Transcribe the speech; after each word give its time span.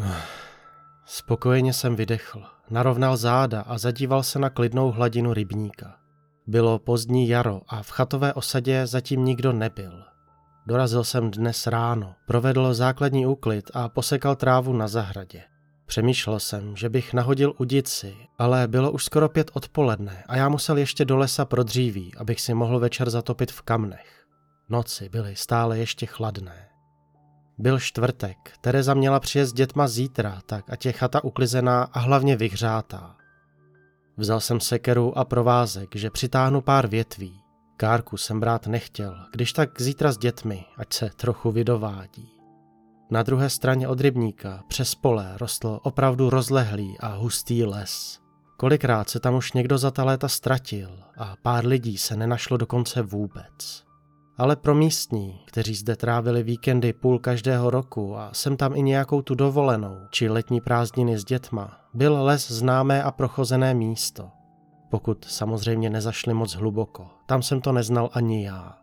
Spokojeně 1.06 1.72
jsem 1.72 1.96
vydechl, 1.96 2.42
narovnal 2.70 3.16
záda 3.16 3.60
a 3.60 3.78
zadíval 3.78 4.22
se 4.22 4.38
na 4.38 4.50
klidnou 4.50 4.90
hladinu 4.90 5.34
rybníka. 5.34 5.96
Bylo 6.46 6.78
pozdní 6.78 7.28
jaro 7.28 7.60
a 7.68 7.82
v 7.82 7.90
chatové 7.90 8.34
osadě 8.34 8.86
zatím 8.86 9.24
nikdo 9.24 9.52
nebyl. 9.52 10.04
Dorazil 10.66 11.04
jsem 11.04 11.30
dnes 11.30 11.66
ráno, 11.66 12.14
provedl 12.26 12.74
základní 12.74 13.26
úklid 13.26 13.70
a 13.74 13.88
posekal 13.88 14.36
trávu 14.36 14.72
na 14.72 14.88
zahradě. 14.88 15.42
Přemýšlel 15.86 16.40
jsem, 16.40 16.76
že 16.76 16.88
bych 16.88 17.14
nahodil 17.14 17.54
udici, 17.58 18.16
ale 18.38 18.68
bylo 18.68 18.90
už 18.90 19.04
skoro 19.04 19.28
pět 19.28 19.50
odpoledne 19.54 20.24
a 20.26 20.36
já 20.36 20.48
musel 20.48 20.76
ještě 20.76 21.04
do 21.04 21.16
lesa 21.16 21.44
pro 21.44 21.62
dříví, 21.62 22.12
abych 22.16 22.40
si 22.40 22.54
mohl 22.54 22.78
večer 22.78 23.10
zatopit 23.10 23.52
v 23.52 23.62
kamnech. 23.62 24.24
Noci 24.68 25.08
byly 25.08 25.36
stále 25.36 25.78
ještě 25.78 26.06
chladné. 26.06 26.69
Byl 27.60 27.78
čtvrtek, 27.78 28.52
Tereza 28.60 28.94
měla 28.94 29.20
přijet 29.20 29.48
s 29.48 29.52
dětma 29.52 29.88
zítra, 29.88 30.40
tak 30.46 30.70
ať 30.70 30.86
je 30.86 30.92
chata 30.92 31.24
uklizená 31.24 31.82
a 31.82 31.98
hlavně 31.98 32.36
vyhřátá. 32.36 33.16
Vzal 34.16 34.40
jsem 34.40 34.60
sekeru 34.60 35.18
a 35.18 35.24
provázek, 35.24 35.96
že 35.96 36.10
přitáhnu 36.10 36.60
pár 36.60 36.86
větví. 36.86 37.40
Kárku 37.76 38.16
jsem 38.16 38.40
brát 38.40 38.66
nechtěl, 38.66 39.16
když 39.32 39.52
tak 39.52 39.80
zítra 39.80 40.12
s 40.12 40.18
dětmi, 40.18 40.64
ať 40.76 40.92
se 40.92 41.10
trochu 41.16 41.50
vydovádí. 41.50 42.28
Na 43.10 43.22
druhé 43.22 43.50
straně 43.50 43.88
od 43.88 44.00
rybníka 44.00 44.62
přes 44.68 44.94
pole 44.94 45.32
rostl 45.36 45.80
opravdu 45.82 46.30
rozlehlý 46.30 46.96
a 47.00 47.08
hustý 47.08 47.64
les. 47.64 48.18
Kolikrát 48.56 49.10
se 49.10 49.20
tam 49.20 49.34
už 49.34 49.52
někdo 49.52 49.78
za 49.78 49.90
ta 49.90 50.04
léta 50.04 50.28
ztratil 50.28 50.90
a 51.18 51.36
pár 51.42 51.66
lidí 51.66 51.98
se 51.98 52.16
nenašlo 52.16 52.56
dokonce 52.56 53.02
vůbec. 53.02 53.89
Ale 54.40 54.56
pro 54.56 54.74
místní, 54.74 55.40
kteří 55.44 55.74
zde 55.74 55.96
trávili 55.96 56.42
víkendy 56.42 56.92
půl 56.92 57.18
každého 57.18 57.70
roku 57.70 58.16
a 58.16 58.30
sem 58.32 58.56
tam 58.56 58.76
i 58.76 58.82
nějakou 58.82 59.22
tu 59.22 59.34
dovolenou 59.34 59.96
či 60.10 60.28
letní 60.28 60.60
prázdniny 60.60 61.18
s 61.18 61.24
dětma, 61.24 61.80
byl 61.94 62.22
les 62.22 62.50
známé 62.50 63.02
a 63.02 63.10
prochozené 63.10 63.74
místo. 63.74 64.28
Pokud 64.90 65.24
samozřejmě 65.28 65.90
nezašli 65.90 66.34
moc 66.34 66.54
hluboko, 66.54 67.10
tam 67.26 67.42
jsem 67.42 67.60
to 67.60 67.72
neznal 67.72 68.10
ani 68.12 68.44
já. 68.44 68.78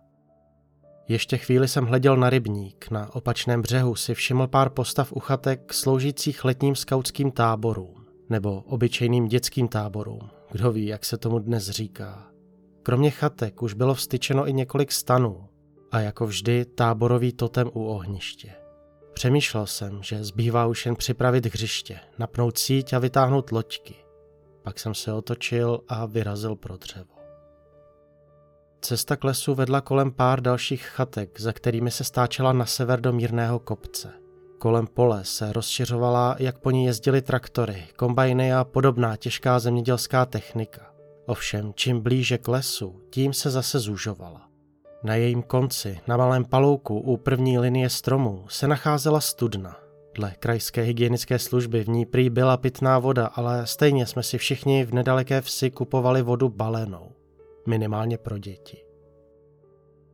Ještě 1.08 1.38
chvíli 1.38 1.68
jsem 1.68 1.86
hleděl 1.86 2.18
na 2.18 2.30
rybník. 2.30 2.92
Na 2.92 3.16
opačném 3.16 3.62
břehu 3.62 3.96
si 3.96 4.14
všiml 4.14 4.48
pár 4.48 4.70
postav 4.70 5.14
u 5.14 5.20
chatek 5.20 5.74
sloužících 5.74 6.46
letním 6.46 6.76
skautským 6.76 7.32
táborům 7.32 8.06
nebo 8.30 8.62
obyčejným 8.62 9.28
dětským 9.28 9.68
táborům. 9.68 10.30
Kdo 10.52 10.72
ví, 10.72 10.86
jak 10.86 11.06
se 11.06 11.18
tomu 11.18 11.40
dnes 11.40 11.70
říká. 11.70 12.37
Kromě 12.88 13.12
chatek 13.12 13.62
už 13.62 13.74
bylo 13.74 13.94
vstyčeno 13.94 14.48
i 14.48 14.54
několik 14.54 14.92
stanů 14.92 15.50
a 15.92 16.00
jako 16.00 16.28
vždy 16.28 16.66
táborový 16.66 17.34
totem 17.34 17.70
u 17.74 17.86
ohniště. 17.86 18.54
Přemýšlel 19.14 19.66
jsem, 19.66 20.04
že 20.04 20.24
zbývá 20.24 20.66
už 20.66 20.86
jen 20.86 20.96
připravit 20.96 21.46
hřiště, 21.46 22.00
napnout 22.20 22.58
síť 22.58 22.94
a 22.94 23.00
vytáhnout 23.00 23.52
loďky. 23.52 23.96
Pak 24.64 24.80
jsem 24.80 24.94
se 24.94 25.14
otočil 25.14 25.80
a 25.88 26.06
vyrazil 26.06 26.56
pro 26.56 26.78
dřevo. 26.78 27.14
Cesta 28.82 29.16
k 29.16 29.24
lesu 29.24 29.56
vedla 29.56 29.82
kolem 29.82 30.12
pár 30.12 30.42
dalších 30.42 30.84
chatek, 30.84 31.40
za 31.40 31.54
kterými 31.54 31.92
se 31.92 32.04
stáčela 32.04 32.54
na 32.54 32.66
sever 32.66 33.02
do 33.02 33.14
mírného 33.14 33.60
kopce. 33.60 34.14
Kolem 34.58 34.88
pole 34.88 35.26
se 35.26 35.54
rozšiřovala, 35.54 36.36
jak 36.40 36.60
po 36.60 36.72
ní 36.72 36.86
jezdily 36.86 37.22
traktory, 37.22 37.88
kombajny 37.96 38.54
a 38.54 38.64
podobná 38.64 39.16
těžká 39.16 39.60
zemědělská 39.60 40.26
technika. 40.26 40.97
Ovšem, 41.28 41.72
čím 41.76 42.02
blíže 42.02 42.38
k 42.38 42.48
lesu, 42.48 43.02
tím 43.10 43.34
se 43.34 43.50
zase 43.50 43.80
zúžovala. 43.80 44.50
Na 45.04 45.16
jejím 45.16 45.44
konci, 45.44 46.00
na 46.08 46.18
malém 46.18 46.46
palouku 46.46 47.00
u 47.00 47.18
první 47.18 47.60
linie 47.60 47.90
stromů, 47.90 48.46
se 48.50 48.68
nacházela 48.68 49.22
studna. 49.22 49.76
Dle 50.16 50.36
krajské 50.40 50.82
hygienické 50.82 51.40
služby 51.40 51.84
v 51.84 51.90
ní 51.90 52.06
prý 52.06 52.30
byla 52.30 52.58
pitná 52.58 53.00
voda, 53.00 53.28
ale 53.28 53.68
stejně 53.68 54.06
jsme 54.06 54.24
si 54.24 54.38
všichni 54.38 54.86
v 54.86 54.94
nedaleké 54.94 55.42
vsi 55.42 55.72
kupovali 55.72 56.22
vodu 56.22 56.50
balenou 56.50 57.12
minimálně 57.68 58.18
pro 58.18 58.38
děti. 58.38 58.84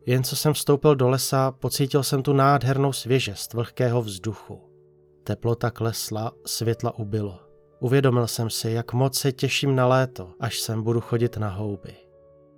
Jen 0.06 0.24
co 0.24 0.36
jsem 0.36 0.54
vstoupil 0.54 0.96
do 0.96 1.10
lesa, 1.10 1.52
pocítil 1.52 2.04
jsem 2.04 2.24
tu 2.24 2.34
nádhernou 2.34 2.94
svěžest 2.94 3.54
vlhkého 3.54 4.02
vzduchu. 4.02 4.62
Teplota 5.24 5.72
klesla, 5.72 6.32
světla 6.46 7.00
ubylo. 7.00 7.40
Uvědomil 7.84 8.28
jsem 8.28 8.50
si, 8.50 8.72
jak 8.72 8.94
moc 8.94 9.20
se 9.20 9.32
těším 9.32 9.76
na 9.76 9.88
léto, 9.88 10.30
až 10.40 10.60
sem 10.60 10.84
budu 10.84 11.02
chodit 11.02 11.38
na 11.38 11.50
houby. 11.50 11.96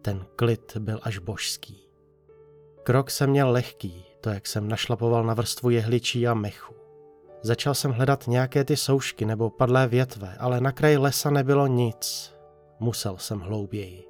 Ten 0.01 0.25
klid 0.35 0.77
byl 0.77 0.99
až 1.03 1.17
božský. 1.17 1.87
Krok 2.83 3.11
jsem 3.11 3.29
měl 3.29 3.51
lehký, 3.51 4.05
to 4.21 4.29
jak 4.29 4.47
jsem 4.47 4.67
našlapoval 4.67 5.23
na 5.23 5.33
vrstvu 5.33 5.69
jehličí 5.69 6.27
a 6.27 6.33
mechu. 6.33 6.75
Začal 7.41 7.73
jsem 7.73 7.91
hledat 7.91 8.27
nějaké 8.27 8.63
ty 8.63 8.77
soušky 8.77 9.25
nebo 9.25 9.49
padlé 9.49 9.87
větve, 9.87 10.35
ale 10.39 10.61
na 10.61 10.71
kraji 10.71 10.97
lesa 10.97 11.29
nebylo 11.29 11.67
nic. 11.67 12.33
Musel 12.79 13.17
jsem 13.17 13.39
hlouběji. 13.39 14.03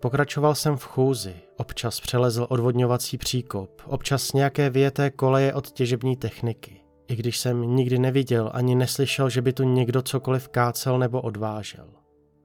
Pokračoval 0.00 0.54
jsem 0.54 0.76
v 0.76 0.84
chůzi, 0.84 1.34
občas 1.56 2.00
přelezl 2.00 2.46
odvodňovací 2.50 3.18
příkop, 3.18 3.82
občas 3.86 4.32
nějaké 4.32 4.70
vyjeté 4.70 5.10
koleje 5.10 5.54
od 5.54 5.70
těžební 5.70 6.16
techniky. 6.16 6.85
I 7.08 7.16
když 7.16 7.38
jsem 7.38 7.62
nikdy 7.62 7.98
neviděl 7.98 8.50
ani 8.54 8.74
neslyšel, 8.74 9.30
že 9.30 9.42
by 9.42 9.52
tu 9.52 9.62
někdo 9.62 10.02
cokoliv 10.02 10.48
kácel 10.48 10.98
nebo 10.98 11.22
odvážel. 11.22 11.88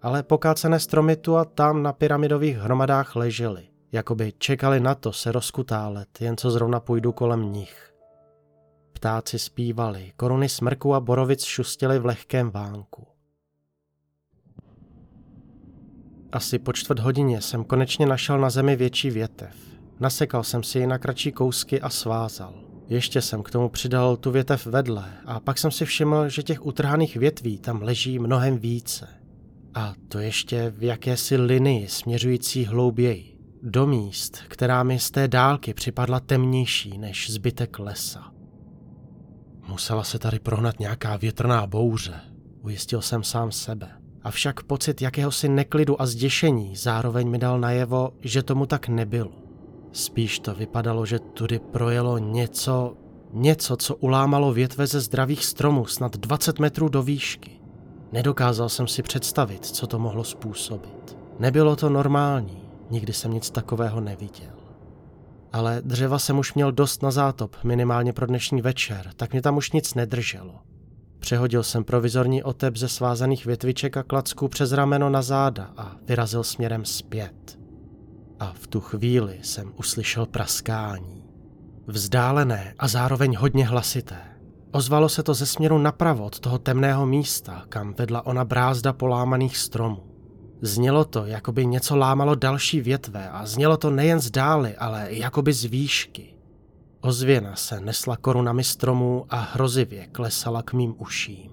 Ale 0.01 0.23
pokácené 0.23 0.79
stromy 0.79 1.15
tu 1.15 1.37
a 1.37 1.45
tam 1.45 1.83
na 1.83 1.93
pyramidových 1.93 2.57
hromadách 2.57 3.15
ležely, 3.15 3.67
jako 3.91 4.15
by 4.15 4.33
čekali 4.37 4.79
na 4.79 4.95
to 4.95 5.13
se 5.13 5.31
rozkutálet, 5.31 6.21
jen 6.21 6.37
co 6.37 6.51
zrovna 6.51 6.79
půjdu 6.79 7.11
kolem 7.11 7.51
nich. 7.51 7.93
Ptáci 8.93 9.39
zpívali, 9.39 10.11
koruny 10.17 10.49
smrku 10.49 10.95
a 10.95 10.99
borovic 10.99 11.43
šustěly 11.43 11.99
v 11.99 12.05
lehkém 12.05 12.51
vánku. 12.51 13.07
Asi 16.31 16.59
po 16.59 16.73
čtvrt 16.73 16.99
hodině 16.99 17.41
jsem 17.41 17.63
konečně 17.63 18.05
našel 18.05 18.39
na 18.39 18.49
zemi 18.49 18.75
větší 18.75 19.09
větev. 19.09 19.55
Nasekal 19.99 20.43
jsem 20.43 20.63
si 20.63 20.79
ji 20.79 20.87
na 20.87 20.97
kratší 20.97 21.31
kousky 21.31 21.81
a 21.81 21.89
svázal. 21.89 22.70
Ještě 22.91 23.21
jsem 23.21 23.43
k 23.43 23.51
tomu 23.51 23.69
přidal 23.69 24.17
tu 24.17 24.31
větev 24.31 24.65
vedle 24.65 25.13
a 25.25 25.39
pak 25.39 25.57
jsem 25.57 25.71
si 25.71 25.85
všiml, 25.85 26.29
že 26.29 26.43
těch 26.43 26.65
utrhaných 26.65 27.17
větví 27.17 27.57
tam 27.57 27.81
leží 27.81 28.19
mnohem 28.19 28.57
více. 28.57 29.07
A 29.73 29.93
to 30.07 30.19
ještě 30.19 30.73
v 30.77 30.83
jakési 30.83 31.37
linii 31.37 31.87
směřující 31.87 32.65
hlouběji. 32.65 33.37
Do 33.63 33.87
míst, 33.87 34.37
která 34.47 34.83
mi 34.83 34.99
z 34.99 35.11
té 35.11 35.27
dálky 35.27 35.73
připadla 35.73 36.19
temnější 36.19 36.97
než 36.97 37.31
zbytek 37.31 37.79
lesa. 37.79 38.31
Musela 39.67 40.03
se 40.03 40.19
tady 40.19 40.39
prohnat 40.39 40.79
nějaká 40.79 41.17
větrná 41.17 41.67
bouře, 41.67 42.19
ujistil 42.61 43.01
jsem 43.01 43.23
sám 43.23 43.51
sebe. 43.51 43.91
Avšak 44.23 44.63
pocit 44.63 45.01
jakéhosi 45.01 45.49
neklidu 45.49 46.01
a 46.01 46.05
zděšení 46.05 46.75
zároveň 46.75 47.29
mi 47.29 47.37
dal 47.37 47.59
najevo, 47.59 48.13
že 48.21 48.43
tomu 48.43 48.65
tak 48.65 48.87
nebylo. 48.87 49.50
Spíš 49.91 50.39
to 50.39 50.53
vypadalo, 50.53 51.05
že 51.05 51.19
tudy 51.19 51.59
projelo 51.59 52.17
něco, 52.17 52.97
něco, 53.33 53.77
co 53.77 53.95
ulámalo 53.95 54.53
větve 54.53 54.87
ze 54.87 54.99
zdravých 54.99 55.45
stromů 55.45 55.85
snad 55.85 56.17
20 56.17 56.59
metrů 56.59 56.89
do 56.89 57.03
výšky. 57.03 57.61
Nedokázal 58.11 58.69
jsem 58.69 58.87
si 58.87 59.03
představit, 59.03 59.65
co 59.65 59.87
to 59.87 59.99
mohlo 59.99 60.23
způsobit. 60.23 61.17
Nebylo 61.39 61.75
to 61.75 61.89
normální, 61.89 62.69
nikdy 62.89 63.13
jsem 63.13 63.33
nic 63.33 63.49
takového 63.49 64.01
neviděl. 64.01 64.53
Ale 65.53 65.81
dřeva 65.85 66.19
jsem 66.19 66.39
už 66.39 66.53
měl 66.53 66.71
dost 66.71 67.03
na 67.03 67.11
zátop, 67.11 67.55
minimálně 67.63 68.13
pro 68.13 68.25
dnešní 68.25 68.61
večer, 68.61 69.11
tak 69.15 69.31
mě 69.31 69.41
tam 69.41 69.57
už 69.57 69.71
nic 69.71 69.93
nedrželo. 69.93 70.59
Přehodil 71.19 71.63
jsem 71.63 71.83
provizorní 71.83 72.43
otep 72.43 72.77
ze 72.77 72.87
svázaných 72.87 73.45
větviček 73.45 73.97
a 73.97 74.03
klacků 74.03 74.47
přes 74.47 74.71
rameno 74.71 75.09
na 75.09 75.21
záda 75.21 75.69
a 75.77 75.95
vyrazil 76.07 76.43
směrem 76.43 76.85
zpět. 76.85 77.60
A 78.41 78.53
v 78.53 78.67
tu 78.67 78.81
chvíli 78.81 79.39
jsem 79.41 79.73
uslyšel 79.75 80.25
praskání. 80.25 81.23
Vzdálené 81.87 82.73
a 82.79 82.87
zároveň 82.87 83.35
hodně 83.39 83.65
hlasité. 83.65 84.17
Ozvalo 84.71 85.09
se 85.09 85.23
to 85.23 85.33
ze 85.33 85.45
směru 85.45 85.77
napravo 85.77 86.25
od 86.25 86.39
toho 86.39 86.57
temného 86.59 87.05
místa, 87.05 87.65
kam 87.69 87.93
vedla 87.93 88.25
ona 88.25 88.45
brázda 88.45 88.93
polámaných 88.93 89.57
stromů. 89.57 90.03
Znělo 90.61 91.05
to, 91.05 91.25
jako 91.25 91.51
by 91.51 91.65
něco 91.65 91.95
lámalo 91.95 92.35
další 92.35 92.81
větve 92.81 93.29
a 93.29 93.45
znělo 93.45 93.77
to 93.77 93.91
nejen 93.91 94.19
z 94.19 94.31
dály, 94.31 94.75
ale 94.75 95.07
jakoby 95.09 95.53
z 95.53 95.65
výšky. 95.65 96.35
Ozvěna 97.01 97.55
se 97.55 97.81
nesla 97.81 98.17
korunami 98.17 98.63
stromů 98.63 99.25
a 99.29 99.39
hrozivě 99.39 100.07
klesala 100.07 100.63
k 100.63 100.73
mým 100.73 100.95
uším. 100.97 101.51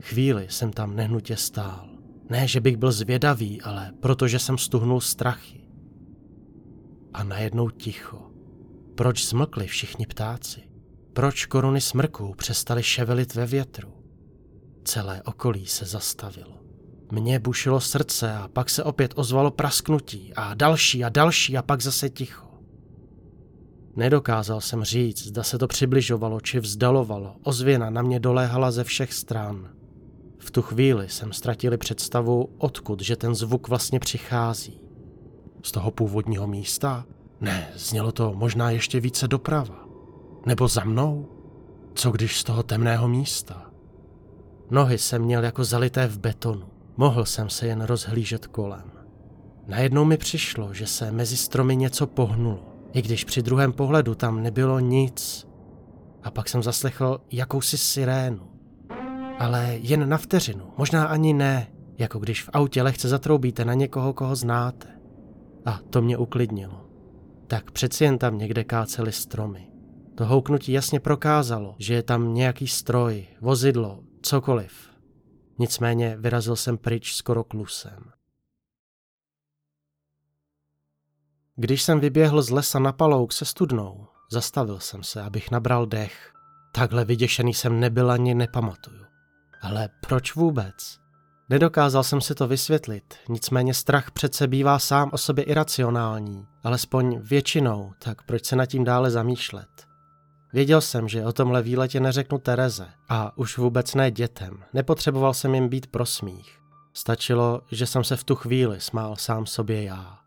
Chvíli 0.00 0.46
jsem 0.50 0.72
tam 0.72 0.96
nehnutě 0.96 1.36
stál. 1.36 1.88
Ne, 2.28 2.48
že 2.48 2.60
bych 2.60 2.76
byl 2.76 2.92
zvědavý, 2.92 3.62
ale 3.62 3.92
protože 4.00 4.38
jsem 4.38 4.58
stuhnul 4.58 5.00
strachy. 5.00 5.60
A 7.14 7.24
najednou 7.24 7.70
ticho. 7.70 8.30
Proč 8.94 9.28
zmlkli 9.28 9.66
všichni 9.66 10.06
ptáci? 10.06 10.62
Proč 11.12 11.46
koruny 11.46 11.80
smrků 11.80 12.34
přestaly 12.34 12.82
ševelit 12.82 13.34
ve 13.34 13.46
větru? 13.46 13.92
Celé 14.84 15.22
okolí 15.22 15.66
se 15.66 15.84
zastavilo. 15.84 16.60
Mně 17.12 17.38
bušilo 17.38 17.80
srdce 17.80 18.32
a 18.32 18.48
pak 18.48 18.70
se 18.70 18.84
opět 18.84 19.12
ozvalo 19.16 19.50
prasknutí 19.50 20.32
a 20.34 20.54
další 20.54 21.04
a 21.04 21.08
další 21.08 21.56
a 21.56 21.62
pak 21.62 21.82
zase 21.82 22.10
ticho. 22.10 22.46
Nedokázal 23.96 24.60
jsem 24.60 24.84
říct, 24.84 25.26
zda 25.26 25.42
se 25.42 25.58
to 25.58 25.66
přibližovalo 25.66 26.40
či 26.40 26.60
vzdalovalo. 26.60 27.36
Ozvěna 27.42 27.90
na 27.90 28.02
mě 28.02 28.20
doléhala 28.20 28.70
ze 28.70 28.84
všech 28.84 29.12
stran. 29.12 29.70
V 30.38 30.50
tu 30.50 30.62
chvíli 30.62 31.08
jsem 31.08 31.32
ztratili 31.32 31.76
představu, 31.76 32.48
odkud, 32.58 33.00
že 33.02 33.16
ten 33.16 33.34
zvuk 33.34 33.68
vlastně 33.68 34.00
přichází. 34.00 34.80
Z 35.62 35.72
toho 35.72 35.90
původního 35.90 36.46
místa? 36.46 37.04
Ne, 37.40 37.68
znělo 37.74 38.12
to 38.12 38.32
možná 38.34 38.70
ještě 38.70 39.00
více 39.00 39.28
doprava. 39.28 39.88
Nebo 40.46 40.68
za 40.68 40.84
mnou? 40.84 41.28
Co 41.94 42.10
když 42.10 42.38
z 42.38 42.44
toho 42.44 42.62
temného 42.62 43.08
místa? 43.08 43.70
Nohy 44.70 44.98
jsem 44.98 45.22
měl 45.22 45.44
jako 45.44 45.64
zalité 45.64 46.06
v 46.06 46.18
betonu. 46.18 46.66
Mohl 46.96 47.24
jsem 47.24 47.48
se 47.48 47.66
jen 47.66 47.82
rozhlížet 47.82 48.46
kolem. 48.46 48.92
Najednou 49.66 50.04
mi 50.04 50.16
přišlo, 50.16 50.74
že 50.74 50.86
se 50.86 51.12
mezi 51.12 51.36
stromy 51.36 51.76
něco 51.76 52.06
pohnulo, 52.06 52.66
i 52.92 53.02
když 53.02 53.24
při 53.24 53.42
druhém 53.42 53.72
pohledu 53.72 54.14
tam 54.14 54.42
nebylo 54.42 54.80
nic. 54.80 55.46
A 56.22 56.30
pak 56.30 56.48
jsem 56.48 56.62
zaslechl 56.62 57.20
jakousi 57.32 57.78
sirénu. 57.78 58.50
Ale 59.38 59.76
jen 59.80 60.08
na 60.08 60.18
vteřinu, 60.18 60.64
možná 60.78 61.04
ani 61.04 61.32
ne, 61.32 61.66
jako 61.98 62.18
když 62.18 62.44
v 62.44 62.50
autě 62.52 62.82
lehce 62.82 63.08
zatroubíte 63.08 63.64
na 63.64 63.74
někoho, 63.74 64.12
koho 64.12 64.36
znáte. 64.36 64.99
A 65.64 65.80
to 65.90 66.02
mě 66.02 66.16
uklidnilo. 66.16 66.86
Tak 67.46 67.70
přeci 67.70 68.04
jen 68.04 68.18
tam 68.18 68.38
někde 68.38 68.64
kácely 68.64 69.12
stromy. 69.12 69.70
To 70.14 70.26
houknutí 70.26 70.72
jasně 70.72 71.00
prokázalo, 71.00 71.74
že 71.78 71.94
je 71.94 72.02
tam 72.02 72.34
nějaký 72.34 72.68
stroj, 72.68 73.26
vozidlo, 73.40 74.04
cokoliv. 74.22 74.90
Nicméně 75.58 76.16
vyrazil 76.16 76.56
jsem 76.56 76.78
pryč 76.78 77.14
skoro 77.14 77.44
klusem. 77.44 78.12
Když 81.56 81.82
jsem 81.82 82.00
vyběhl 82.00 82.42
z 82.42 82.50
lesa 82.50 82.78
na 82.78 82.92
palouk 82.92 83.32
se 83.32 83.44
studnou, 83.44 84.06
zastavil 84.30 84.78
jsem 84.78 85.02
se, 85.02 85.22
abych 85.22 85.50
nabral 85.50 85.86
dech. 85.86 86.32
Takhle 86.72 87.04
vyděšený 87.04 87.54
jsem 87.54 87.80
nebyl 87.80 88.10
ani 88.10 88.34
nepamatuju. 88.34 89.04
Ale 89.60 89.88
proč 90.06 90.34
vůbec? 90.34 90.99
Nedokázal 91.50 92.04
jsem 92.04 92.20
si 92.20 92.34
to 92.34 92.48
vysvětlit, 92.48 93.14
nicméně 93.28 93.74
strach 93.74 94.10
přece 94.10 94.46
bývá 94.46 94.78
sám 94.78 95.10
o 95.12 95.18
sobě 95.18 95.44
iracionální, 95.44 96.46
alespoň 96.64 97.18
většinou, 97.22 97.92
tak 97.98 98.22
proč 98.22 98.44
se 98.44 98.56
nad 98.56 98.66
tím 98.66 98.84
dále 98.84 99.10
zamýšlet? 99.10 99.68
Věděl 100.52 100.80
jsem, 100.80 101.08
že 101.08 101.26
o 101.26 101.32
tomhle 101.32 101.62
výletě 101.62 102.00
neřeknu 102.00 102.38
Tereze 102.38 102.88
a 103.08 103.38
už 103.38 103.58
vůbec 103.58 103.94
ne 103.94 104.10
dětem, 104.10 104.64
nepotřeboval 104.72 105.34
jsem 105.34 105.54
jim 105.54 105.68
být 105.68 105.86
pro 105.86 106.06
smích. 106.06 106.58
Stačilo, 106.94 107.62
že 107.70 107.86
jsem 107.86 108.04
se 108.04 108.16
v 108.16 108.24
tu 108.24 108.34
chvíli 108.34 108.80
smál 108.80 109.16
sám 109.16 109.46
sobě 109.46 109.82
já. 109.82 110.19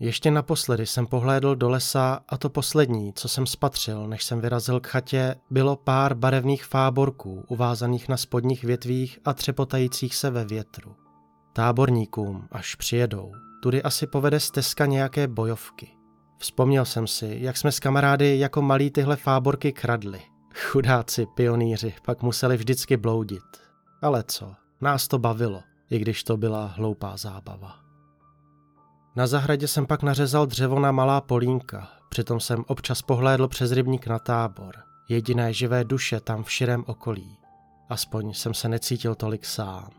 Ještě 0.00 0.30
naposledy 0.30 0.86
jsem 0.86 1.06
pohlédl 1.06 1.56
do 1.56 1.68
lesa 1.68 2.20
a 2.28 2.36
to 2.36 2.50
poslední, 2.50 3.12
co 3.12 3.28
jsem 3.28 3.46
spatřil, 3.46 4.06
než 4.08 4.24
jsem 4.24 4.40
vyrazil 4.40 4.80
k 4.80 4.86
chatě, 4.86 5.34
bylo 5.50 5.76
pár 5.76 6.14
barevných 6.14 6.64
fáborků 6.64 7.44
uvázaných 7.48 8.08
na 8.08 8.16
spodních 8.16 8.64
větvích 8.64 9.18
a 9.24 9.34
třepotajících 9.34 10.14
se 10.14 10.30
ve 10.30 10.44
větru. 10.44 10.96
Táborníkům, 11.52 12.48
až 12.52 12.74
přijedou, 12.74 13.32
tudy 13.62 13.82
asi 13.82 14.06
povede 14.06 14.40
stezka 14.40 14.86
nějaké 14.86 15.28
bojovky. 15.28 15.88
Vzpomněl 16.38 16.84
jsem 16.84 17.06
si, 17.06 17.38
jak 17.40 17.56
jsme 17.56 17.72
s 17.72 17.80
kamarády 17.80 18.38
jako 18.38 18.62
malí 18.62 18.90
tyhle 18.90 19.16
fáborky 19.16 19.72
kradli. 19.72 20.22
Chudáci 20.54 21.26
pionýři 21.34 21.94
pak 22.06 22.22
museli 22.22 22.56
vždycky 22.56 22.96
bloudit. 22.96 23.42
Ale 24.02 24.24
co, 24.28 24.54
nás 24.80 25.08
to 25.08 25.18
bavilo, 25.18 25.62
i 25.90 25.98
když 25.98 26.24
to 26.24 26.36
byla 26.36 26.66
hloupá 26.66 27.16
zábava. 27.16 27.83
Na 29.16 29.26
zahradě 29.26 29.68
jsem 29.68 29.86
pak 29.86 30.02
nařezal 30.02 30.46
dřevo 30.46 30.80
na 30.80 30.92
malá 30.92 31.20
polínka, 31.20 31.88
přitom 32.08 32.40
jsem 32.40 32.64
občas 32.66 33.02
pohlédl 33.02 33.48
přes 33.48 33.72
rybník 33.72 34.06
na 34.06 34.18
tábor. 34.18 34.74
Jediné 35.08 35.52
živé 35.52 35.84
duše 35.84 36.20
tam 36.20 36.44
v 36.44 36.52
širém 36.52 36.84
okolí. 36.86 37.38
Aspoň 37.88 38.32
jsem 38.32 38.54
se 38.54 38.68
necítil 38.68 39.14
tolik 39.14 39.44
sám. 39.44 39.90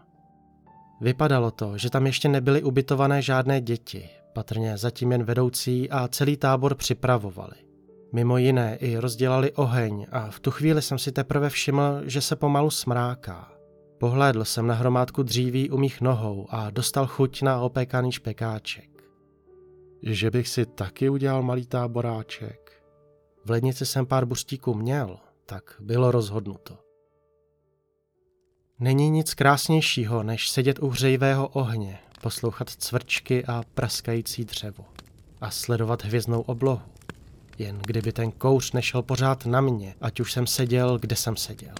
Vypadalo 1.02 1.52
to, 1.52 1.78
že 1.78 1.90
tam 1.90 2.06
ještě 2.06 2.30
nebyly 2.30 2.64
ubytované 2.64 3.22
žádné 3.22 3.62
děti, 3.62 4.10
patrně 4.34 4.78
zatím 4.78 5.12
jen 5.12 5.24
vedoucí 5.24 5.90
a 5.90 6.08
celý 6.08 6.38
tábor 6.38 6.76
připravovali. 6.76 7.56
Mimo 8.14 8.38
jiné 8.38 8.76
i 8.76 8.98
rozdělali 8.98 9.52
oheň 9.52 10.08
a 10.12 10.32
v 10.32 10.40
tu 10.40 10.52
chvíli 10.52 10.82
jsem 10.82 11.00
si 11.00 11.12
teprve 11.12 11.50
všiml, 11.50 12.02
že 12.04 12.22
se 12.22 12.36
pomalu 12.36 12.70
smráká. 12.70 13.52
Pohlédl 13.98 14.46
jsem 14.46 14.68
na 14.68 14.74
hromádku 14.76 15.24
dříví 15.24 15.70
u 15.70 15.78
mých 15.78 16.02
nohou 16.02 16.48
a 16.50 16.70
dostal 16.70 17.08
chuť 17.08 17.42
na 17.42 17.60
opékaný 17.60 18.12
špekáček 18.12 18.95
že 20.06 20.32
bych 20.32 20.48
si 20.48 20.66
taky 20.66 21.10
udělal 21.10 21.44
malý 21.44 21.66
táboráček. 21.66 22.84
V 23.46 23.50
lednici 23.50 23.86
jsem 23.86 24.06
pár 24.06 24.26
buřtíků 24.26 24.74
měl, 24.74 25.18
tak 25.46 25.76
bylo 25.80 26.12
rozhodnuto. 26.12 26.78
Není 28.80 29.10
nic 29.10 29.34
krásnějšího, 29.34 30.24
než 30.24 30.50
sedět 30.50 30.80
u 30.80 30.90
hřejivého 30.90 31.48
ohně, 31.48 32.00
poslouchat 32.22 32.70
cvrčky 32.70 33.46
a 33.46 33.64
praskající 33.74 34.46
dřevo 34.46 34.86
a 35.42 35.52
sledovat 35.52 36.04
hvězdnou 36.04 36.42
oblohu. 36.42 36.82
Jen 37.58 37.80
kdyby 37.86 38.12
ten 38.12 38.32
kouř 38.32 38.72
nešel 38.72 39.02
pořád 39.02 39.46
na 39.46 39.62
mě, 39.62 39.96
ať 40.02 40.20
už 40.20 40.34
jsem 40.34 40.48
seděl, 40.48 40.98
kde 40.98 41.16
jsem 41.16 41.36
seděl. 41.36 41.76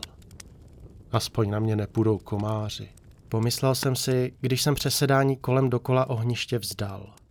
Aspoň 1.12 1.50
na 1.50 1.60
mě 1.60 1.76
nepůjdou 1.76 2.18
komáři. 2.18 2.90
Pomyslel 3.30 3.76
jsem 3.76 3.96
si, 3.96 4.34
když 4.42 4.62
jsem 4.62 4.76
přesedání 4.76 5.38
kolem 5.38 5.70
dokola 5.70 6.10
ohniště 6.10 6.60
vzdal– 6.60 7.14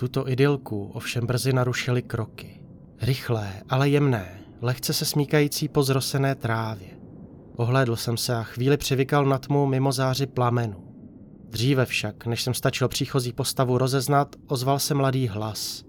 tuto 0.00 0.28
idylku 0.28 0.90
ovšem 0.94 1.26
brzy 1.26 1.52
narušily 1.52 2.02
kroky. 2.02 2.60
Rychlé, 3.02 3.62
ale 3.68 3.88
jemné, 3.88 4.40
lehce 4.60 4.92
se 4.92 5.04
smíkající 5.04 5.68
po 5.68 5.82
zrosené 5.82 6.34
trávě. 6.34 6.88
Ohlédl 7.56 7.96
jsem 7.96 8.16
se 8.16 8.36
a 8.36 8.42
chvíli 8.42 8.76
přivykal 8.76 9.24
na 9.24 9.38
tmu 9.38 9.66
mimo 9.66 9.92
záři 9.92 10.26
plamenů. 10.26 10.94
Dříve 11.48 11.86
však, 11.86 12.26
než 12.26 12.42
jsem 12.42 12.54
stačil 12.54 12.88
příchozí 12.88 13.32
postavu 13.32 13.78
rozeznat, 13.78 14.36
ozval 14.46 14.78
se 14.78 14.94
mladý 14.94 15.28
hlas. 15.28 15.84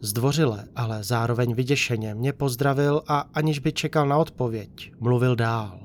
Zdvořile, 0.00 0.64
ale 0.76 1.04
zároveň 1.04 1.54
vyděšeně 1.54 2.14
mě 2.14 2.32
pozdravil 2.32 3.02
a 3.08 3.18
aniž 3.34 3.58
by 3.58 3.72
čekal 3.72 4.08
na 4.08 4.16
odpověď, 4.16 4.92
mluvil 5.00 5.36
dál. 5.36 5.80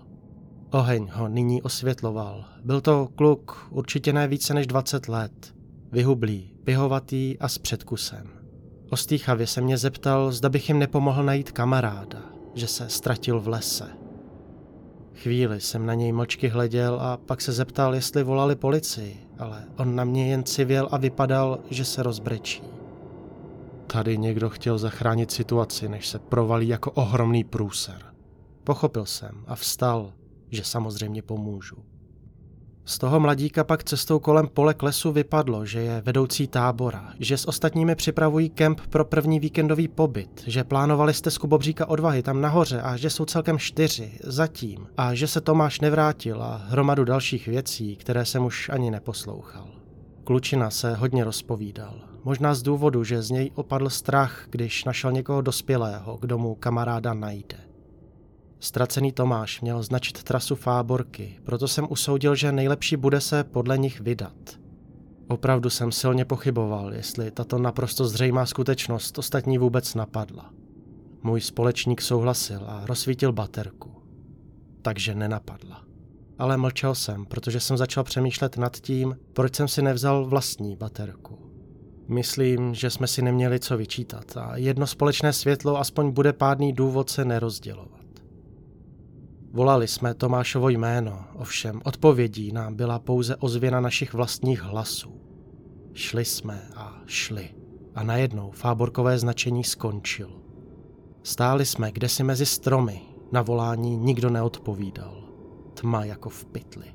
Oheň 0.71 1.09
ho 1.13 1.27
nyní 1.27 1.61
osvětloval. 1.61 2.45
Byl 2.63 2.81
to 2.81 3.07
kluk, 3.15 3.67
určitě 3.69 4.13
ne 4.13 4.27
více 4.27 4.53
než 4.53 4.67
20 4.67 5.07
let. 5.07 5.60
Vyhublý, 5.93 6.53
pihovatý 6.63 7.39
a 7.39 7.47
s 7.47 7.57
předkusem. 7.57 8.27
Ostýchavě 8.89 9.47
se 9.47 9.61
mě 9.61 9.77
zeptal, 9.77 10.31
zda 10.31 10.49
bych 10.49 10.69
jim 10.69 10.79
nepomohl 10.79 11.23
najít 11.23 11.51
kamaráda, 11.51 12.19
že 12.53 12.67
se 12.67 12.89
ztratil 12.89 13.39
v 13.39 13.47
lese. 13.47 13.87
Chvíli 15.13 15.61
jsem 15.61 15.85
na 15.85 15.93
něj 15.93 16.11
mlčky 16.11 16.47
hleděl 16.47 16.99
a 17.01 17.17
pak 17.17 17.41
se 17.41 17.51
zeptal, 17.51 17.95
jestli 17.95 18.23
volali 18.23 18.55
policii, 18.55 19.17
ale 19.39 19.65
on 19.77 19.95
na 19.95 20.03
mě 20.03 20.29
jen 20.29 20.43
civěl 20.43 20.87
a 20.91 20.97
vypadal, 20.97 21.59
že 21.69 21.85
se 21.85 22.03
rozbrečí. 22.03 22.63
Tady 23.87 24.17
někdo 24.17 24.49
chtěl 24.49 24.77
zachránit 24.77 25.31
situaci, 25.31 25.89
než 25.89 26.07
se 26.07 26.19
provalí 26.19 26.67
jako 26.67 26.91
ohromný 26.91 27.43
průser. 27.43 28.01
Pochopil 28.63 29.05
jsem 29.05 29.43
a 29.47 29.55
vstal, 29.55 30.13
že 30.49 30.63
samozřejmě 30.63 31.21
pomůžu. 31.21 31.75
Z 32.85 32.97
toho 32.97 33.19
mladíka 33.19 33.63
pak 33.63 33.83
cestou 33.83 34.19
kolem 34.19 34.47
pole 34.47 34.73
klesu 34.73 35.11
vypadlo, 35.11 35.65
že 35.65 35.81
je 35.81 36.01
vedoucí 36.01 36.47
tábora, 36.47 37.13
že 37.19 37.37
s 37.37 37.47
ostatními 37.47 37.95
připravují 37.95 38.49
kemp 38.49 38.81
pro 38.89 39.05
první 39.05 39.39
víkendový 39.39 39.87
pobyt, 39.87 40.43
že 40.47 40.63
plánovali 40.63 41.13
jste 41.13 41.31
z 41.31 41.37
Kubobříka 41.37 41.85
odvahy 41.85 42.23
tam 42.23 42.41
nahoře 42.41 42.81
a 42.81 42.97
že 42.97 43.09
jsou 43.09 43.25
celkem 43.25 43.59
čtyři, 43.59 44.11
zatím, 44.23 44.87
a 44.97 45.13
že 45.13 45.27
se 45.27 45.41
Tomáš 45.41 45.79
nevrátil 45.79 46.43
a 46.43 46.61
hromadu 46.67 47.05
dalších 47.05 47.47
věcí, 47.47 47.95
které 47.95 48.25
jsem 48.25 48.45
už 48.45 48.69
ani 48.69 48.91
neposlouchal. 48.91 49.67
Klučina 50.23 50.69
se 50.69 50.95
hodně 50.95 51.23
rozpovídal. 51.23 51.93
Možná 52.23 52.53
z 52.53 52.61
důvodu, 52.61 53.03
že 53.03 53.21
z 53.21 53.31
něj 53.31 53.51
opadl 53.55 53.89
strach, 53.89 54.45
když 54.49 54.85
našel 54.85 55.11
někoho 55.11 55.41
dospělého, 55.41 56.17
kdo 56.21 56.37
mu 56.37 56.55
kamaráda 56.55 57.13
najde. 57.13 57.70
Ztracený 58.63 59.11
Tomáš 59.11 59.61
měl 59.61 59.83
značit 59.83 60.23
trasu 60.23 60.55
Fáborky, 60.55 61.39
proto 61.43 61.67
jsem 61.67 61.87
usoudil, 61.89 62.35
že 62.35 62.51
nejlepší 62.51 62.97
bude 62.97 63.21
se 63.21 63.43
podle 63.43 63.77
nich 63.77 63.99
vydat. 64.01 64.59
Opravdu 65.27 65.69
jsem 65.69 65.91
silně 65.91 66.25
pochyboval, 66.25 66.93
jestli 66.93 67.31
tato 67.31 67.59
naprosto 67.59 68.07
zřejmá 68.07 68.45
skutečnost 68.45 69.17
ostatní 69.17 69.57
vůbec 69.57 69.95
napadla. 69.95 70.53
Můj 71.23 71.41
společník 71.41 72.01
souhlasil 72.01 72.61
a 72.67 72.85
rozsvítil 72.85 73.31
baterku. 73.31 73.91
Takže 74.81 75.15
nenapadla. 75.15 75.83
Ale 76.39 76.57
mlčel 76.57 76.95
jsem, 76.95 77.25
protože 77.25 77.59
jsem 77.59 77.77
začal 77.77 78.03
přemýšlet 78.03 78.57
nad 78.57 78.77
tím, 78.77 79.17
proč 79.33 79.55
jsem 79.55 79.67
si 79.67 79.81
nevzal 79.81 80.25
vlastní 80.25 80.75
baterku. 80.75 81.39
Myslím, 82.07 82.73
že 82.73 82.89
jsme 82.89 83.07
si 83.07 83.21
neměli 83.21 83.59
co 83.59 83.77
vyčítat 83.77 84.37
a 84.37 84.57
jedno 84.57 84.87
společné 84.87 85.33
světlo 85.33 85.79
aspoň 85.79 86.11
bude 86.11 86.33
pádný 86.33 86.73
důvod 86.73 87.09
se 87.09 87.25
nerozdělovat. 87.25 88.00
Volali 89.53 89.87
jsme 89.87 90.13
Tomášovo 90.13 90.69
jméno, 90.69 91.25
ovšem 91.35 91.81
odpovědí 91.83 92.51
nám 92.51 92.75
byla 92.75 92.99
pouze 92.99 93.35
ozvěna 93.35 93.79
našich 93.79 94.13
vlastních 94.13 94.61
hlasů. 94.61 95.21
Šli 95.93 96.25
jsme 96.25 96.61
a 96.75 97.01
šli. 97.05 97.49
a 97.95 98.03
najednou 98.03 98.51
fáborkové 98.51 99.19
značení 99.19 99.63
skončilo. 99.63 100.41
Stáli 101.23 101.65
jsme 101.65 101.91
kdesi 101.91 102.23
mezi 102.23 102.45
stromy, 102.45 103.01
na 103.31 103.41
volání 103.41 103.97
nikdo 103.97 104.29
neodpovídal. 104.29 105.23
Tma 105.73 106.05
jako 106.05 106.29
v 106.29 106.45
pytli. 106.45 106.85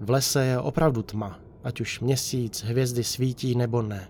V 0.00 0.10
lese 0.10 0.44
je 0.44 0.58
opravdu 0.58 1.02
tma, 1.02 1.40
ať 1.64 1.80
už 1.80 2.00
měsíc, 2.00 2.62
hvězdy 2.62 3.04
svítí 3.04 3.54
nebo 3.54 3.82
ne. 3.82 4.08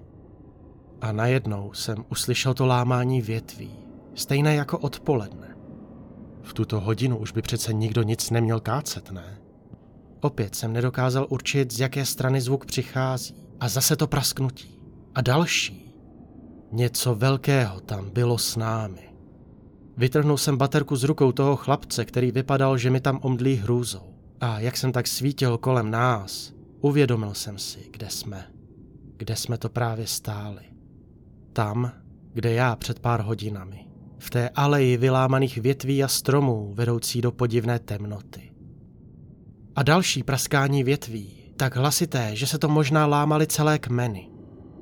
A 1.00 1.12
najednou 1.12 1.72
jsem 1.72 2.04
uslyšel 2.10 2.54
to 2.54 2.66
lámání 2.66 3.22
větví, 3.22 3.70
stejné 4.14 4.54
jako 4.54 4.78
odpoledne. 4.78 5.53
V 6.44 6.54
tuto 6.54 6.80
hodinu 6.80 7.18
už 7.18 7.32
by 7.32 7.42
přece 7.42 7.72
nikdo 7.72 8.02
nic 8.02 8.30
neměl 8.30 8.60
kácet, 8.60 9.10
ne? 9.10 9.38
Opět 10.20 10.54
jsem 10.54 10.72
nedokázal 10.72 11.26
určit, 11.30 11.72
z 11.72 11.80
jaké 11.80 12.06
strany 12.06 12.40
zvuk 12.40 12.66
přichází. 12.66 13.34
A 13.60 13.68
zase 13.68 13.96
to 13.96 14.06
prasknutí. 14.06 14.80
A 15.14 15.20
další. 15.20 15.94
Něco 16.72 17.14
velkého 17.14 17.80
tam 17.80 18.10
bylo 18.10 18.38
s 18.38 18.56
námi. 18.56 19.14
Vytrhnul 19.96 20.38
jsem 20.38 20.56
baterku 20.56 20.96
z 20.96 21.04
rukou 21.04 21.32
toho 21.32 21.56
chlapce, 21.56 22.04
který 22.04 22.30
vypadal, 22.30 22.78
že 22.78 22.90
mi 22.90 23.00
tam 23.00 23.18
omdlí 23.22 23.54
hrůzou. 23.54 24.14
A 24.40 24.60
jak 24.60 24.76
jsem 24.76 24.92
tak 24.92 25.06
svítil 25.06 25.58
kolem 25.58 25.90
nás, 25.90 26.52
uvědomil 26.80 27.34
jsem 27.34 27.58
si, 27.58 27.88
kde 27.90 28.10
jsme. 28.10 28.50
Kde 29.16 29.36
jsme 29.36 29.58
to 29.58 29.68
právě 29.68 30.06
stáli. 30.06 30.62
Tam, 31.52 31.92
kde 32.32 32.52
já 32.52 32.76
před 32.76 32.98
pár 32.98 33.20
hodinami. 33.20 33.83
V 34.24 34.30
té 34.30 34.48
aleji 34.48 34.96
vylámaných 34.96 35.58
větví 35.58 36.04
a 36.04 36.08
stromů 36.08 36.72
vedoucí 36.74 37.20
do 37.20 37.32
podivné 37.32 37.78
temnoty. 37.78 38.52
A 39.76 39.82
další 39.82 40.22
praskání 40.22 40.84
větví, 40.84 41.52
tak 41.56 41.76
hlasité, 41.76 42.36
že 42.36 42.46
se 42.46 42.58
to 42.58 42.68
možná 42.68 43.06
lámaly 43.06 43.46
celé 43.46 43.78
kmeny. 43.78 44.28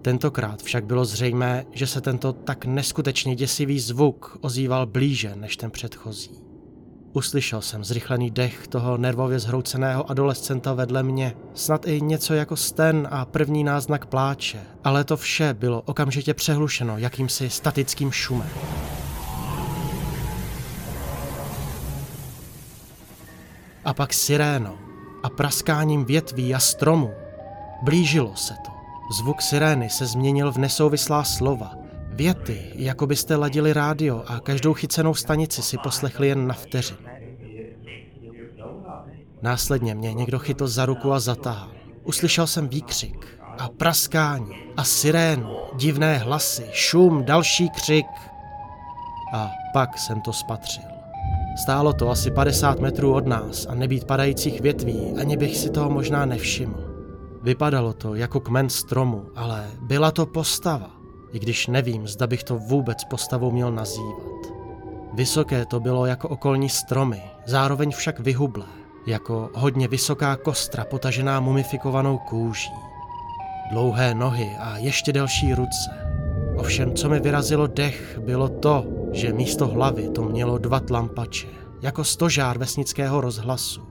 Tentokrát 0.02 0.62
však 0.62 0.84
bylo 0.84 1.04
zřejmé, 1.04 1.64
že 1.72 1.86
se 1.86 2.00
tento 2.00 2.32
tak 2.32 2.64
neskutečně 2.64 3.34
děsivý 3.34 3.80
zvuk 3.80 4.38
ozýval 4.40 4.86
blíže 4.86 5.36
než 5.36 5.56
ten 5.56 5.70
předchozí. 5.70 6.30
Uslyšel 7.12 7.60
jsem 7.60 7.84
zrychlený 7.84 8.30
dech 8.30 8.68
toho 8.68 8.96
nervově 8.96 9.38
zhrouceného 9.38 10.10
adolescenta 10.10 10.72
vedle 10.72 11.02
mě, 11.02 11.36
snad 11.54 11.86
i 11.86 12.00
něco 12.00 12.34
jako 12.34 12.56
sten 12.56 13.08
a 13.10 13.24
první 13.24 13.64
náznak 13.64 14.06
pláče, 14.06 14.60
ale 14.84 15.04
to 15.04 15.16
vše 15.16 15.54
bylo 15.54 15.82
okamžitě 15.82 16.34
přehlušeno 16.34 16.98
jakýmsi 16.98 17.50
statickým 17.50 18.12
šumem. 18.12 18.48
A 23.84 23.94
pak 23.94 24.12
sirénou 24.12 24.78
a 25.22 25.30
praskáním 25.30 26.04
větví 26.04 26.54
a 26.54 26.58
stromů. 26.58 27.10
Blížilo 27.82 28.36
se 28.36 28.54
to. 28.54 28.72
Zvuk 29.12 29.42
sirény 29.42 29.90
se 29.90 30.06
změnil 30.06 30.52
v 30.52 30.58
nesouvislá 30.58 31.24
slova. 31.24 31.74
Věty, 32.08 32.70
jako 32.74 33.06
byste 33.06 33.36
ladili 33.36 33.72
rádio 33.72 34.24
a 34.26 34.40
každou 34.40 34.74
chycenou 34.74 35.14
stanici 35.14 35.62
si 35.62 35.78
poslechli 35.78 36.28
jen 36.28 36.46
na 36.46 36.54
vteřin. 36.54 36.96
Následně 39.42 39.94
mě 39.94 40.14
někdo 40.14 40.38
chytl 40.38 40.68
za 40.68 40.86
ruku 40.86 41.12
a 41.12 41.20
zatahal. 41.20 41.70
Uslyšel 42.04 42.46
jsem 42.46 42.68
výkřik 42.68 43.26
a 43.58 43.68
praskání 43.68 44.54
a 44.76 44.84
sirénu, 44.84 45.56
divné 45.76 46.18
hlasy, 46.18 46.66
šum, 46.72 47.24
další 47.24 47.70
křik. 47.70 48.06
A 49.32 49.50
pak 49.72 49.98
jsem 49.98 50.20
to 50.20 50.32
spatřil. 50.32 50.91
Stálo 51.56 51.92
to 51.92 52.10
asi 52.10 52.30
50 52.30 52.80
metrů 52.80 53.14
od 53.14 53.26
nás 53.26 53.66
a 53.66 53.74
nebýt 53.74 54.04
padajících 54.04 54.60
větví, 54.60 55.14
ani 55.20 55.36
bych 55.36 55.56
si 55.56 55.70
toho 55.70 55.90
možná 55.90 56.26
nevšiml. 56.26 56.92
Vypadalo 57.42 57.92
to 57.92 58.14
jako 58.14 58.40
kmen 58.40 58.68
stromu, 58.68 59.26
ale 59.36 59.66
byla 59.80 60.10
to 60.10 60.26
postava, 60.26 60.90
i 61.32 61.38
když 61.38 61.66
nevím, 61.66 62.06
zda 62.06 62.26
bych 62.26 62.44
to 62.44 62.58
vůbec 62.58 63.04
postavou 63.04 63.50
měl 63.50 63.72
nazývat. 63.72 64.32
Vysoké 65.12 65.66
to 65.66 65.80
bylo 65.80 66.06
jako 66.06 66.28
okolní 66.28 66.68
stromy, 66.68 67.22
zároveň 67.46 67.90
však 67.90 68.20
vyhublé, 68.20 68.66
jako 69.06 69.50
hodně 69.54 69.88
vysoká 69.88 70.36
kostra 70.36 70.84
potažená 70.84 71.40
mumifikovanou 71.40 72.18
kůží. 72.18 72.70
Dlouhé 73.70 74.14
nohy 74.14 74.50
a 74.58 74.76
ještě 74.76 75.12
delší 75.12 75.54
ruce. 75.54 75.90
Ovšem, 76.56 76.94
co 76.94 77.08
mi 77.08 77.20
vyrazilo 77.20 77.66
dech, 77.66 78.18
bylo 78.18 78.48
to, 78.48 78.86
že 79.12 79.32
místo 79.32 79.68
hlavy 79.68 80.08
to 80.08 80.22
mělo 80.22 80.58
dva 80.58 80.80
tlampače, 80.80 81.48
jako 81.82 82.04
stožár 82.04 82.58
vesnického 82.58 83.20
rozhlasu 83.20 83.82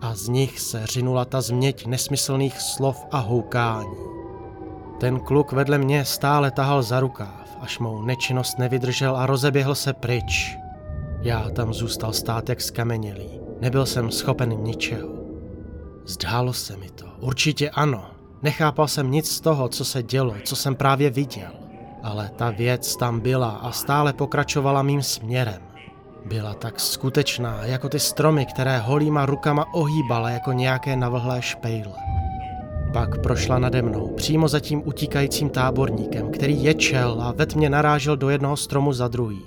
a 0.00 0.14
z 0.14 0.28
nich 0.28 0.60
se 0.60 0.86
řinula 0.86 1.24
ta 1.24 1.40
změť 1.40 1.86
nesmyslných 1.86 2.60
slov 2.60 3.06
a 3.10 3.18
houkání. 3.18 3.96
Ten 5.00 5.20
kluk 5.20 5.52
vedle 5.52 5.78
mě 5.78 6.04
stále 6.04 6.50
tahal 6.50 6.82
za 6.82 7.00
rukáv, 7.00 7.56
až 7.60 7.78
mou 7.78 8.02
nečinnost 8.02 8.58
nevydržel 8.58 9.16
a 9.16 9.26
rozeběhl 9.26 9.74
se 9.74 9.92
pryč. 9.92 10.56
Já 11.20 11.50
tam 11.50 11.74
zůstal 11.74 12.12
stát 12.12 12.48
jak 12.48 12.60
skamenělý. 12.60 13.40
Nebyl 13.60 13.86
jsem 13.86 14.10
schopen 14.10 14.50
ničeho. 14.50 15.08
Zdálo 16.04 16.52
se 16.52 16.76
mi 16.76 16.90
to. 16.90 17.06
Určitě 17.20 17.70
ano. 17.70 18.04
Nechápal 18.42 18.88
jsem 18.88 19.10
nic 19.10 19.30
z 19.30 19.40
toho, 19.40 19.68
co 19.68 19.84
se 19.84 20.02
dělo, 20.02 20.34
co 20.44 20.56
jsem 20.56 20.74
právě 20.74 21.10
viděl. 21.10 21.50
Ale 22.04 22.30
ta 22.36 22.50
věc 22.50 22.96
tam 22.96 23.20
byla 23.20 23.50
a 23.50 23.72
stále 23.72 24.12
pokračovala 24.12 24.82
mým 24.82 25.02
směrem. 25.02 25.62
Byla 26.24 26.54
tak 26.54 26.80
skutečná, 26.80 27.64
jako 27.64 27.88
ty 27.88 28.00
stromy, 28.00 28.46
které 28.46 28.78
holýma 28.78 29.26
rukama 29.26 29.74
ohýbala 29.74 30.30
jako 30.30 30.52
nějaké 30.52 30.96
navlhlé 30.96 31.42
špejle. 31.42 31.92
Pak 32.92 33.22
prošla 33.22 33.58
nade 33.58 33.82
mnou, 33.82 34.08
přímo 34.08 34.48
za 34.48 34.60
tím 34.60 34.82
utíkajícím 34.84 35.50
táborníkem, 35.50 36.30
který 36.30 36.64
ječel 36.64 37.18
a 37.20 37.32
ve 37.32 37.46
tmě 37.46 37.70
narážel 37.70 38.16
do 38.16 38.28
jednoho 38.28 38.56
stromu 38.56 38.92
za 38.92 39.08
druhým. 39.08 39.42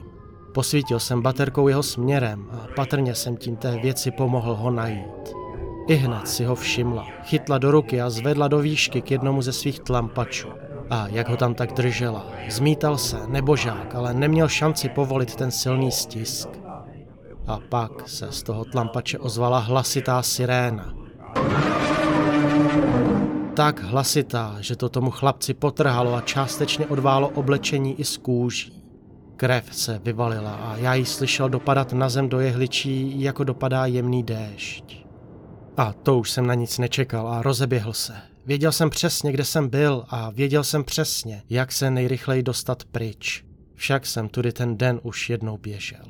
Posvítil 0.54 1.00
jsem 1.00 1.22
baterkou 1.22 1.68
jeho 1.68 1.84
směrem 1.84 2.46
a 2.52 2.68
patrně 2.76 3.16
jsem 3.16 3.38
tím 3.38 3.56
té 3.56 3.78
věci 3.78 4.12
pomohl 4.12 4.56
ho 4.56 4.72
najít. 4.72 5.34
I 5.88 5.96
hned 5.96 6.28
si 6.28 6.46
ho 6.46 6.56
všimla, 6.56 7.08
chytla 7.24 7.58
do 7.58 7.72
ruky 7.72 8.02
a 8.02 8.10
zvedla 8.10 8.48
do 8.48 8.60
výšky 8.60 9.02
k 9.02 9.12
jednomu 9.12 9.42
ze 9.42 9.54
svých 9.54 9.80
tlampačů. 9.80 10.48
A 10.90 11.08
jak 11.08 11.30
ho 11.30 11.38
tam 11.38 11.54
tak 11.54 11.74
držela, 11.74 12.26
zmítal 12.50 12.98
se, 12.98 13.18
nebožák, 13.28 13.96
ale 13.96 14.14
neměl 14.14 14.48
šanci 14.48 14.90
povolit 14.90 15.36
ten 15.36 15.52
silný 15.52 15.92
stisk. 15.92 16.50
A 17.48 17.60
pak 17.70 18.10
se 18.10 18.32
z 18.32 18.44
toho 18.44 18.66
tlampače 18.66 19.20
ozvala 19.20 19.60
hlasitá 19.60 20.22
siréna. 20.24 20.94
Tak 23.54 23.84
hlasitá, 23.84 24.56
že 24.60 24.76
to 24.76 24.90
tomu 24.90 25.12
chlapci 25.12 25.54
potrhalo 25.54 26.16
a 26.16 26.22
částečně 26.22 26.88
odválo 26.88 27.30
oblečení 27.30 28.00
i 28.00 28.06
z 28.06 28.18
kůží. 28.18 28.84
Krev 29.36 29.66
se 29.72 30.00
vyvalila 30.04 30.52
a 30.56 30.76
já 30.78 30.94
ji 30.94 31.06
slyšel 31.06 31.50
dopadat 31.50 31.94
na 31.94 32.10
zem 32.10 32.30
do 32.30 32.40
jehličí, 32.40 33.22
jako 33.22 33.44
dopadá 33.44 33.86
jemný 33.86 34.24
déšť. 34.24 35.06
A 35.78 35.94
to 35.94 36.18
už 36.18 36.32
jsem 36.32 36.48
na 36.48 36.54
nic 36.54 36.78
nečekal 36.78 37.28
a 37.28 37.42
rozeběhl 37.42 37.94
se. 37.94 38.14
Věděl 38.48 38.72
jsem 38.72 38.90
přesně, 38.90 39.32
kde 39.32 39.46
jsem 39.46 39.70
byl 39.70 40.06
a 40.08 40.30
věděl 40.30 40.64
jsem 40.64 40.84
přesně, 40.84 41.44
jak 41.50 41.72
se 41.72 41.92
nejrychleji 41.92 42.44
dostat 42.44 42.84
pryč. 42.84 43.46
Však 43.76 44.06
jsem 44.06 44.30
tudy 44.30 44.52
ten 44.52 44.78
den 44.78 45.00
už 45.04 45.30
jednou 45.30 45.58
běžel. 45.58 46.06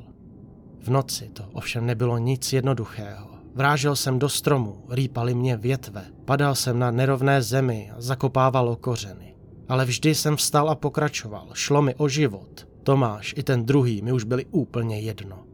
V 0.80 0.88
noci 0.90 1.28
to 1.32 1.44
ovšem 1.52 1.86
nebylo 1.86 2.18
nic 2.18 2.52
jednoduchého. 2.52 3.28
Vrážel 3.54 3.96
jsem 3.96 4.18
do 4.18 4.28
stromu, 4.28 4.84
rýpali 4.90 5.34
mě 5.34 5.56
větve, 5.56 6.04
padal 6.24 6.54
jsem 6.54 6.78
na 6.78 6.90
nerovné 6.90 7.42
zemi 7.42 7.90
a 7.96 8.00
zakopával 8.00 8.76
kořeny. 8.76 9.34
Ale 9.68 9.84
vždy 9.84 10.14
jsem 10.14 10.36
vstal 10.36 10.70
a 10.70 10.74
pokračoval, 10.74 11.48
šlo 11.52 11.82
mi 11.82 11.94
o 11.94 12.08
život. 12.08 12.68
Tomáš 12.82 13.34
i 13.36 13.42
ten 13.42 13.66
druhý 13.66 14.02
mi 14.02 14.12
už 14.12 14.24
byli 14.24 14.44
úplně 14.44 15.00
jedno. 15.00 15.44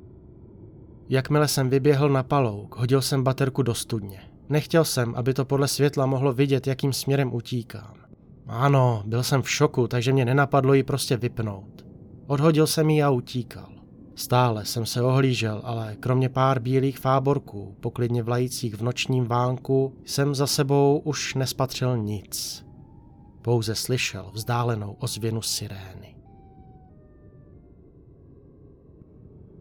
Jakmile 1.08 1.48
jsem 1.48 1.70
vyběhl 1.70 2.08
na 2.08 2.22
palouk, 2.22 2.76
hodil 2.76 3.02
jsem 3.02 3.22
baterku 3.22 3.62
do 3.62 3.74
studně. 3.74 4.33
Nechtěl 4.48 4.84
jsem, 4.84 5.14
aby 5.14 5.34
to 5.34 5.44
podle 5.44 5.68
světla 5.68 6.06
mohlo 6.06 6.32
vidět, 6.32 6.66
jakým 6.66 6.92
směrem 6.92 7.34
utíkám. 7.34 7.94
Ano, 8.46 9.02
byl 9.06 9.22
jsem 9.22 9.42
v 9.42 9.50
šoku, 9.50 9.88
takže 9.88 10.12
mě 10.12 10.24
nenapadlo 10.24 10.74
ji 10.74 10.82
prostě 10.82 11.16
vypnout. 11.16 11.86
Odhodil 12.26 12.66
jsem 12.66 12.90
ji 12.90 13.02
a 13.02 13.10
utíkal. 13.10 13.68
Stále 14.14 14.64
jsem 14.64 14.86
se 14.86 15.02
ohlížel, 15.02 15.60
ale 15.64 15.96
kromě 16.00 16.28
pár 16.28 16.60
bílých 16.60 16.98
fáborků, 16.98 17.76
poklidně 17.80 18.22
vlajících 18.22 18.74
v 18.74 18.82
nočním 18.82 19.24
vánku, 19.24 19.94
jsem 20.04 20.34
za 20.34 20.46
sebou 20.46 21.02
už 21.04 21.34
nespatřil 21.34 21.98
nic. 21.98 22.66
Pouze 23.42 23.74
slyšel 23.74 24.30
vzdálenou 24.32 24.96
ozvěnu 24.98 25.42
sirény. 25.42 26.16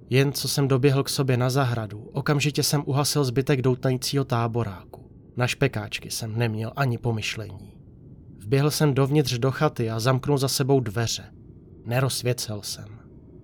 Jen 0.10 0.34
co 0.34 0.48
jsem 0.48 0.68
doběhl 0.68 1.04
k 1.04 1.10
sobě 1.10 1.38
na 1.38 1.50
zahradu, 1.50 2.10
okamžitě 2.14 2.64
jsem 2.64 2.84
uhasil 2.86 3.24
zbytek 3.24 3.62
doutnajícího 3.62 4.24
táboráku. 4.24 5.12
Na 5.38 5.48
špekáčky 5.48 6.12
jsem 6.12 6.38
neměl 6.38 6.72
ani 6.76 6.98
pomyšlení. 6.98 7.74
Vběhl 8.40 8.72
jsem 8.72 8.94
dovnitř 8.94 9.34
do 9.34 9.52
chaty 9.52 9.90
a 9.90 10.00
zamknul 10.00 10.38
za 10.38 10.48
sebou 10.48 10.80
dveře. 10.80 11.24
Nerozsvěcel 11.86 12.62
jsem. 12.62 12.86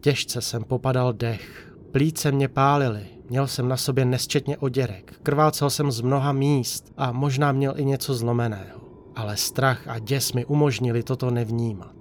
Těžce 0.02 0.42
jsem 0.42 0.64
popadal 0.64 1.14
dech, 1.14 1.74
plíce 1.92 2.32
mě 2.32 2.48
pálily, 2.48 3.06
měl 3.30 3.48
jsem 3.48 3.68
na 3.68 3.78
sobě 3.78 4.06
nesčetně 4.06 4.58
oděrek, 4.58 5.20
krvácel 5.24 5.70
jsem 5.70 5.92
z 5.92 6.02
mnoha 6.02 6.32
míst 6.32 6.94
a 6.98 7.12
možná 7.12 7.52
měl 7.52 7.74
i 7.78 7.86
něco 7.86 8.14
zlomeného. 8.14 8.80
Ale 9.16 9.38
strach 9.38 9.88
a 9.88 10.00
děs 10.00 10.34
mi 10.34 10.46
umožnili 10.46 11.04
toto 11.04 11.32
nevnímat. 11.32 11.96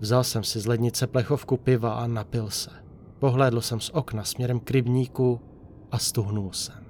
Vzal 0.00 0.24
jsem 0.24 0.44
si 0.44 0.60
z 0.60 0.66
lednice 0.66 1.06
plechovku 1.06 1.56
piva 1.56 1.94
a 1.94 2.06
napil 2.06 2.50
se. 2.50 2.70
Pohlédl 3.20 3.60
jsem 3.60 3.80
z 3.80 3.90
okna 3.90 4.24
směrem 4.24 4.60
k 4.60 4.70
rybníku 4.70 5.40
a 5.90 5.98
stuhnul 5.98 6.52
jsem. 6.52 6.84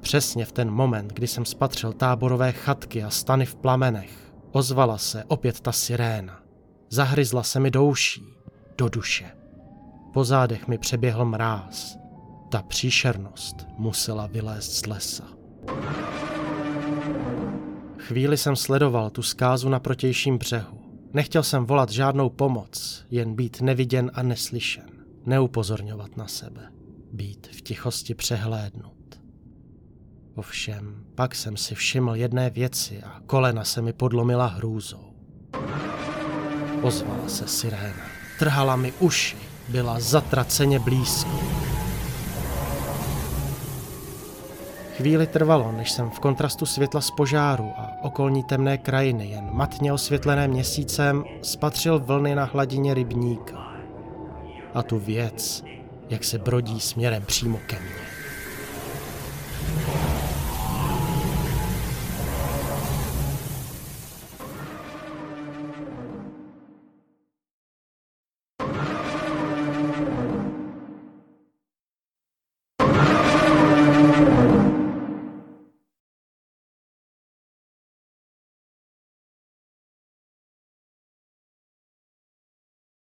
Přesně 0.00 0.44
v 0.44 0.52
ten 0.52 0.70
moment, 0.70 1.12
kdy 1.12 1.26
jsem 1.26 1.44
spatřil 1.44 1.92
táborové 1.92 2.52
chatky 2.52 3.02
a 3.02 3.10
stany 3.10 3.46
v 3.46 3.54
plamenech, 3.54 4.34
ozvala 4.52 4.98
se 4.98 5.24
opět 5.24 5.60
ta 5.60 5.72
siréna. 5.72 6.40
Zahryzla 6.90 7.42
se 7.42 7.60
mi 7.60 7.70
do 7.70 7.84
uší, 7.84 8.24
do 8.78 8.88
duše. 8.88 9.30
Po 10.12 10.24
zádech 10.24 10.68
mi 10.68 10.78
přeběhl 10.78 11.24
mráz. 11.24 11.96
Ta 12.50 12.62
příšernost 12.62 13.66
musela 13.78 14.26
vylézt 14.26 14.72
z 14.72 14.86
lesa. 14.86 15.24
Chvíli 17.98 18.36
jsem 18.36 18.56
sledoval 18.56 19.10
tu 19.10 19.22
zkázu 19.22 19.68
na 19.68 19.80
protějším 19.80 20.38
břehu. 20.38 20.78
Nechtěl 21.12 21.42
jsem 21.42 21.66
volat 21.66 21.90
žádnou 21.90 22.28
pomoc, 22.30 23.04
jen 23.10 23.34
být 23.34 23.60
neviděn 23.60 24.10
a 24.14 24.22
neslyšen. 24.22 25.03
Neupozorňovat 25.26 26.16
na 26.16 26.28
sebe. 26.28 26.60
Být 27.12 27.46
v 27.46 27.62
tichosti 27.62 28.14
přehlédnut. 28.14 29.20
Ovšem, 30.34 31.04
pak 31.14 31.34
jsem 31.34 31.56
si 31.56 31.74
všiml 31.74 32.16
jedné 32.16 32.50
věci 32.50 33.02
a 33.02 33.20
kolena 33.26 33.64
se 33.64 33.82
mi 33.82 33.92
podlomila 33.92 34.46
hrůzou. 34.46 35.14
Ozvala 36.82 37.28
se 37.28 37.48
siréna. 37.48 38.04
Trhala 38.38 38.76
mi 38.76 38.92
uši, 39.00 39.36
byla 39.68 40.00
zatraceně 40.00 40.78
blízko. 40.78 41.40
Chvíli 44.96 45.26
trvalo, 45.26 45.72
než 45.72 45.90
jsem 45.90 46.10
v 46.10 46.20
kontrastu 46.20 46.66
světla 46.66 47.00
z 47.00 47.10
požáru 47.10 47.72
a 47.76 47.90
okolní 48.02 48.44
temné 48.44 48.78
krajiny, 48.78 49.28
jen 49.28 49.48
matně 49.52 49.92
osvětlené 49.92 50.48
měsícem, 50.48 51.24
spatřil 51.42 51.98
vlny 51.98 52.34
na 52.34 52.44
hladině 52.44 52.94
rybníka. 52.94 53.73
A 54.74 54.82
tu 54.82 54.98
věc, 54.98 55.64
jak 56.10 56.24
se 56.24 56.38
brodí 56.38 56.80
směrem 56.80 57.22
přímo 57.26 57.60
ke 57.66 57.80
mně. 57.80 58.04